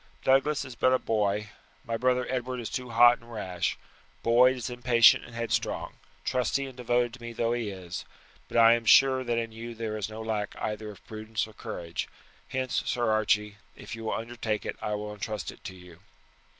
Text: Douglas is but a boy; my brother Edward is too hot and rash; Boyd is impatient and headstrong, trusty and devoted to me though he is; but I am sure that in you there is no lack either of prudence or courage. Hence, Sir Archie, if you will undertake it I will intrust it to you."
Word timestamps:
Douglas 0.23 0.65
is 0.65 0.73
but 0.73 0.93
a 0.93 0.97
boy; 0.97 1.49
my 1.85 1.95
brother 1.95 2.25
Edward 2.27 2.59
is 2.59 2.71
too 2.71 2.89
hot 2.89 3.19
and 3.19 3.31
rash; 3.31 3.77
Boyd 4.23 4.55
is 4.55 4.67
impatient 4.67 5.23
and 5.23 5.35
headstrong, 5.35 5.97
trusty 6.25 6.65
and 6.65 6.75
devoted 6.75 7.13
to 7.13 7.21
me 7.21 7.33
though 7.33 7.53
he 7.53 7.69
is; 7.69 8.03
but 8.47 8.57
I 8.57 8.73
am 8.73 8.85
sure 8.85 9.23
that 9.23 9.37
in 9.37 9.51
you 9.51 9.75
there 9.75 9.95
is 9.97 10.09
no 10.09 10.23
lack 10.23 10.55
either 10.59 10.89
of 10.89 11.05
prudence 11.05 11.45
or 11.47 11.53
courage. 11.53 12.09
Hence, 12.47 12.81
Sir 12.83 13.11
Archie, 13.11 13.57
if 13.75 13.95
you 13.95 14.05
will 14.05 14.13
undertake 14.15 14.65
it 14.65 14.75
I 14.81 14.95
will 14.95 15.13
intrust 15.13 15.51
it 15.51 15.63
to 15.65 15.75
you." 15.75 15.99